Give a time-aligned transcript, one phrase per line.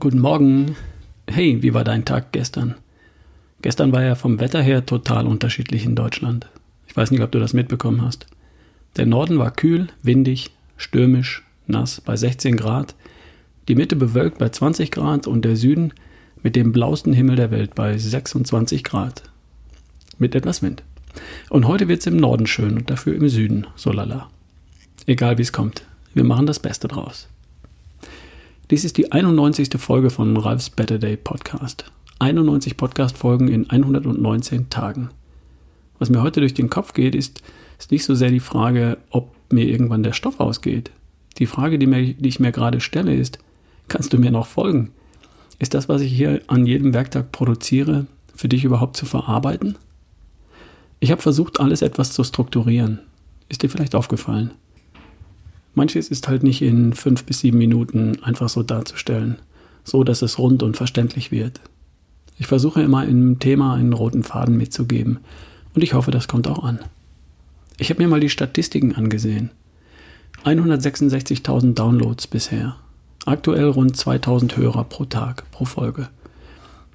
[0.00, 0.76] Guten Morgen.
[1.26, 2.74] Hey, wie war dein Tag gestern?
[3.60, 6.48] Gestern war ja vom Wetter her total unterschiedlich in Deutschland.
[6.86, 8.26] Ich weiß nicht, ob du das mitbekommen hast.
[8.96, 12.94] Der Norden war kühl, windig, stürmisch, nass bei 16 Grad,
[13.68, 15.92] die Mitte bewölkt bei 20 Grad und der Süden
[16.42, 19.24] mit dem blauesten Himmel der Welt bei 26 Grad.
[20.16, 20.82] Mit etwas Wind.
[21.50, 24.30] Und heute wird es im Norden schön und dafür im Süden, so lala.
[25.04, 27.28] Egal wie es kommt, wir machen das Beste draus.
[28.70, 29.68] Dies ist die 91.
[29.78, 31.90] Folge von Ralphs Better Day Podcast.
[32.20, 35.10] 91 Podcast-Folgen in 119 Tagen.
[35.98, 37.42] Was mir heute durch den Kopf geht, ist,
[37.80, 40.92] ist nicht so sehr die Frage, ob mir irgendwann der Stoff ausgeht.
[41.38, 43.40] Die Frage, die, mir, die ich mir gerade stelle, ist,
[43.88, 44.92] kannst du mir noch folgen?
[45.58, 49.78] Ist das, was ich hier an jedem Werktag produziere, für dich überhaupt zu verarbeiten?
[51.00, 53.00] Ich habe versucht, alles etwas zu strukturieren.
[53.48, 54.52] Ist dir vielleicht aufgefallen?
[55.74, 59.38] Manches ist halt nicht in fünf bis sieben Minuten einfach so darzustellen,
[59.84, 61.60] so dass es rund und verständlich wird.
[62.38, 65.18] Ich versuche immer im Thema einen roten Faden mitzugeben
[65.74, 66.80] und ich hoffe, das kommt auch an.
[67.78, 69.50] Ich habe mir mal die Statistiken angesehen.
[70.44, 72.76] 166.000 Downloads bisher.
[73.26, 76.08] Aktuell rund 2000 Hörer pro Tag, pro Folge.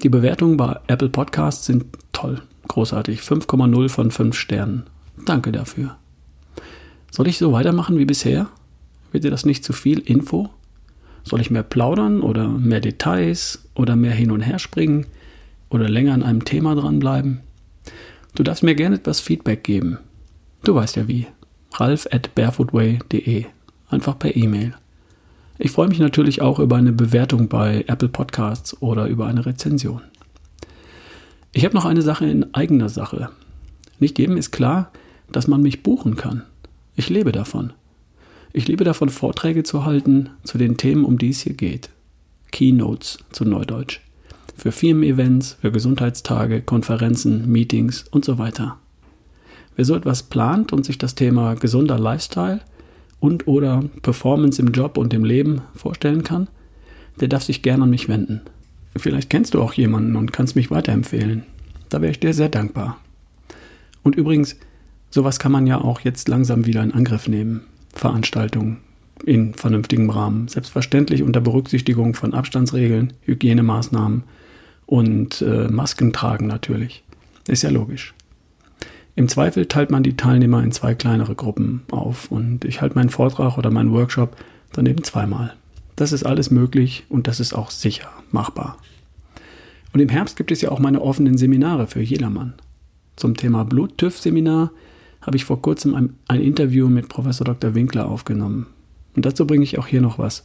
[0.03, 3.21] Die Bewertungen bei Apple Podcasts sind toll, großartig.
[3.21, 4.83] 5,0 von 5 Sternen.
[5.25, 5.95] Danke dafür.
[7.11, 8.47] Soll ich so weitermachen wie bisher?
[9.15, 10.49] Wird dir das nicht zu viel Info?
[11.23, 15.05] Soll ich mehr plaudern oder mehr Details oder mehr hin und her springen
[15.69, 17.39] oder länger an einem Thema dranbleiben?
[18.35, 19.99] Du darfst mir gerne etwas Feedback geben.
[20.65, 21.27] Du weißt ja wie.
[21.75, 23.45] Ralf at barefootway.de.
[23.89, 24.73] Einfach per E-Mail.
[25.59, 30.01] Ich freue mich natürlich auch über eine Bewertung bei Apple Podcasts oder über eine Rezension.
[31.53, 33.29] Ich habe noch eine Sache in eigener Sache.
[33.97, 34.91] Nicht jedem ist klar,
[35.31, 36.43] dass man mich buchen kann.
[36.97, 37.71] Ich lebe davon.
[38.57, 41.89] Ich liebe davon, Vorträge zu halten zu den Themen, um die es hier geht.
[42.53, 43.99] Keynotes zu Neudeutsch.
[44.55, 48.77] Für Firmen-Events, für Gesundheitstage, Konferenzen, Meetings und so weiter.
[49.75, 52.61] Wer so etwas plant und sich das Thema gesunder Lifestyle
[53.19, 56.47] und oder Performance im Job und im Leben vorstellen kann,
[57.19, 58.39] der darf sich gerne an mich wenden.
[58.95, 61.43] Vielleicht kennst du auch jemanden und kannst mich weiterempfehlen.
[61.89, 63.01] Da wäre ich dir sehr dankbar.
[64.01, 64.55] Und übrigens,
[65.09, 67.65] sowas kann man ja auch jetzt langsam wieder in Angriff nehmen.
[67.95, 68.77] Veranstaltungen
[69.25, 70.47] in vernünftigem Rahmen.
[70.47, 74.23] Selbstverständlich unter Berücksichtigung von Abstandsregeln, Hygienemaßnahmen
[74.85, 77.03] und äh, Masken tragen natürlich.
[77.47, 78.13] Ist ja logisch.
[79.15, 83.09] Im Zweifel teilt man die Teilnehmer in zwei kleinere Gruppen auf und ich halte meinen
[83.09, 84.35] Vortrag oder meinen Workshop
[84.73, 85.53] dann eben zweimal.
[85.95, 88.77] Das ist alles möglich und das ist auch sicher machbar.
[89.93, 92.53] Und im Herbst gibt es ja auch meine offenen Seminare für jedermann.
[93.15, 94.71] Zum Thema Blut-TÜV-Seminar
[95.25, 97.73] habe ich vor kurzem ein, ein, Interview mit Professor Dr.
[97.73, 98.67] Winkler aufgenommen.
[99.15, 100.43] Und dazu bringe ich auch hier noch was,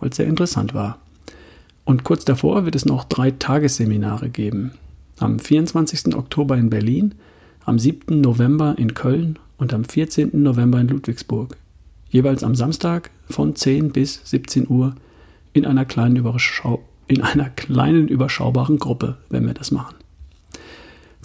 [0.00, 0.98] weil es sehr interessant war.
[1.84, 4.72] Und kurz davor wird es noch drei Tagesseminare geben.
[5.18, 6.16] Am 24.
[6.16, 7.14] Oktober in Berlin,
[7.64, 8.20] am 7.
[8.20, 10.30] November in Köln und am 14.
[10.42, 11.56] November in Ludwigsburg.
[12.08, 14.94] Jeweils am Samstag von 10 bis 17 Uhr
[15.52, 19.94] in einer kleinen, Überschau in einer kleinen überschaubaren Gruppe, wenn wir das machen.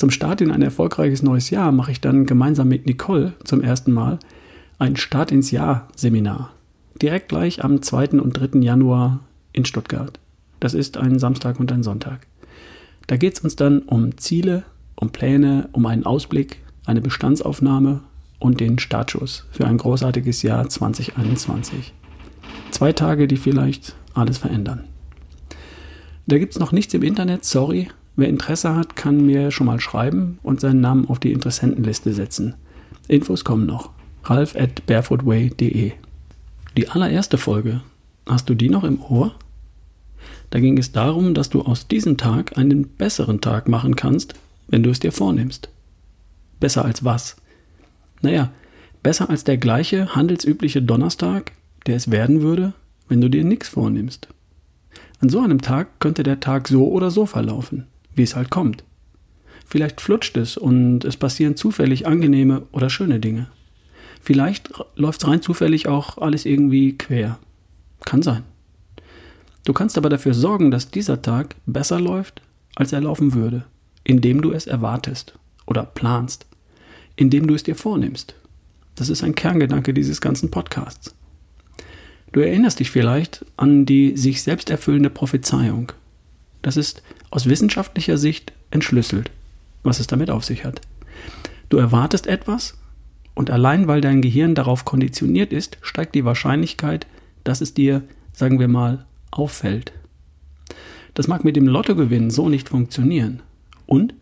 [0.02, 3.92] Zum Start in ein erfolgreiches neues Jahr mache ich dann gemeinsam mit Nicole zum ersten
[3.92, 4.18] Mal
[4.80, 6.54] ein Start ins Jahr Seminar.
[7.00, 8.20] Direkt gleich am 2.
[8.20, 8.62] und 3.
[8.62, 9.20] Januar
[9.54, 10.18] in Stuttgart.
[10.60, 12.26] Das ist ein Samstag und ein Sonntag.
[13.06, 14.64] Da geht es uns dann um Ziele,
[14.96, 18.00] um Pläne, um einen Ausblick, eine Bestandsaufnahme
[18.40, 21.94] und den Startschuss für ein großartiges Jahr 2021.
[22.72, 24.86] Zwei Tage, die vielleicht alles verändern.
[26.26, 27.90] Da gibt es noch nichts im Internet, sorry,
[28.22, 32.54] Wer Interesse hat, kann mir schon mal schreiben und seinen Namen auf die Interessentenliste setzen.
[33.08, 33.90] Infos kommen noch.
[34.26, 35.94] Ralf at barefootway.de.
[36.78, 37.82] Die allererste Folge,
[38.30, 39.34] hast du die noch im Ohr?
[40.52, 44.35] Da ging es darum, dass du aus diesem Tag einen besseren Tag machen kannst,
[44.68, 45.70] wenn du es dir vornimmst.
[46.59, 47.38] Besser als was?
[48.22, 48.52] Naja,
[49.02, 51.53] besser als der gleiche handelsübliche Donnerstag,
[51.88, 52.73] der es werden würde,
[53.08, 54.28] wenn du dir nichts vornimmst.
[55.22, 58.84] An so einem Tag könnte der Tag so oder so verlaufen wie es halt kommt.
[59.66, 63.47] Vielleicht flutscht es und es passieren zufällig angenehme oder schöne Dinge.
[64.22, 67.40] Vielleicht läuft rein zufällig auch alles irgendwie quer.
[68.05, 68.43] Kann sein.
[69.63, 72.41] Du kannst aber dafür sorgen, dass dieser Tag besser läuft,
[72.75, 73.66] als er laufen würde,
[74.03, 76.46] indem du es erwartest oder planst,
[77.16, 78.35] indem du es dir vornimmst.
[78.96, 81.16] Das ist ein Kerngedanke dieses ganzen Podcasts.
[82.31, 85.91] Du erinnerst dich vielleicht an die sich selbst erfüllende Prophezeiung.
[86.61, 89.32] Das ist aus wissenschaftlicher Sicht entschlüsselt,
[89.84, 90.82] was es damit auf sich hat.
[91.70, 92.78] Du erwartest etwas
[93.34, 97.08] und allein weil dein Gehirn darauf konditioniert ist, steigt die Wahrscheinlichkeit,
[97.44, 99.94] dass es dir, sagen wir mal, auffällt.
[101.14, 103.42] Das mag mit dem Lottogewinn so nicht funktionieren.
[103.86, 104.14] Und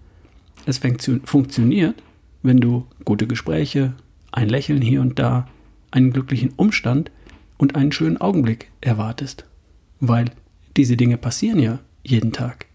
[0.65, 0.79] es
[1.25, 1.95] funktioniert,
[2.43, 3.93] wenn du gute Gespräche,
[4.31, 5.47] ein Lächeln hier und da,
[5.91, 7.11] einen glücklichen Umstand
[7.57, 9.45] und einen schönen Augenblick erwartest.
[9.99, 10.31] Weil
[10.77, 12.68] diese Dinge passieren ja jeden Tag.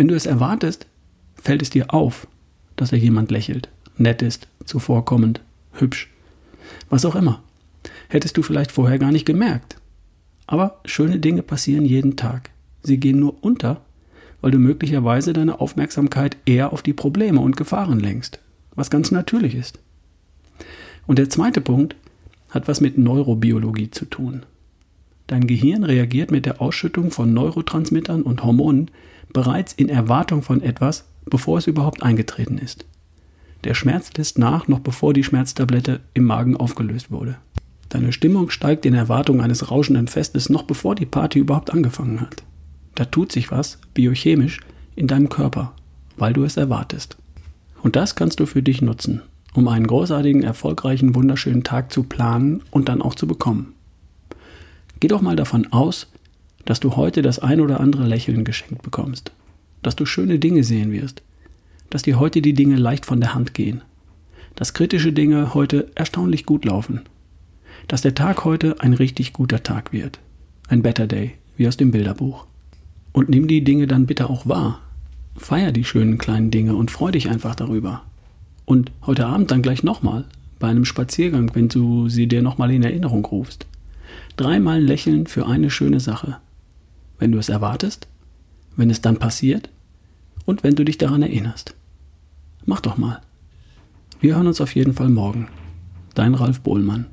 [0.00, 0.86] Wenn du es erwartest,
[1.34, 2.26] fällt es dir auf,
[2.74, 3.68] dass da jemand lächelt,
[3.98, 5.42] nett ist, zuvorkommend,
[5.72, 6.08] hübsch,
[6.88, 7.42] was auch immer.
[8.08, 9.76] Hättest du vielleicht vorher gar nicht gemerkt.
[10.46, 12.48] Aber schöne Dinge passieren jeden Tag.
[12.82, 13.82] Sie gehen nur unter,
[14.40, 18.38] weil du möglicherweise deine Aufmerksamkeit eher auf die Probleme und Gefahren lenkst,
[18.76, 19.80] was ganz natürlich ist.
[21.06, 21.94] Und der zweite Punkt
[22.48, 24.46] hat was mit Neurobiologie zu tun.
[25.26, 28.90] Dein Gehirn reagiert mit der Ausschüttung von Neurotransmittern und Hormonen
[29.32, 32.84] bereits in Erwartung von etwas, bevor es überhaupt eingetreten ist.
[33.64, 37.36] Der Schmerz lässt nach, noch bevor die Schmerztablette im Magen aufgelöst wurde.
[37.90, 42.44] Deine Stimmung steigt in Erwartung eines rauschenden Festes, noch bevor die Party überhaupt angefangen hat.
[42.94, 44.60] Da tut sich was, biochemisch,
[44.94, 45.72] in deinem Körper,
[46.16, 47.16] weil du es erwartest.
[47.82, 49.22] Und das kannst du für dich nutzen,
[49.54, 53.74] um einen großartigen, erfolgreichen, wunderschönen Tag zu planen und dann auch zu bekommen.
[55.00, 56.06] Geh doch mal davon aus,
[56.64, 59.32] dass du heute das ein oder andere Lächeln geschenkt bekommst,
[59.82, 61.22] dass du schöne Dinge sehen wirst,
[61.88, 63.82] dass dir heute die Dinge leicht von der Hand gehen,
[64.54, 67.02] dass kritische Dinge heute erstaunlich gut laufen,
[67.88, 70.20] dass der Tag heute ein richtig guter Tag wird,
[70.68, 72.46] ein Better Day, wie aus dem Bilderbuch.
[73.12, 74.80] Und nimm die Dinge dann bitte auch wahr.
[75.36, 78.02] Feier die schönen kleinen Dinge und freu dich einfach darüber.
[78.64, 80.26] Und heute Abend dann gleich nochmal,
[80.60, 83.66] bei einem Spaziergang, wenn du sie dir nochmal in Erinnerung rufst.
[84.36, 86.36] Dreimal lächeln für eine schöne Sache.
[87.20, 88.08] Wenn du es erwartest,
[88.76, 89.68] wenn es dann passiert
[90.46, 91.74] und wenn du dich daran erinnerst.
[92.64, 93.20] Mach doch mal.
[94.20, 95.48] Wir hören uns auf jeden Fall morgen.
[96.14, 97.06] Dein Ralf Bohlmann.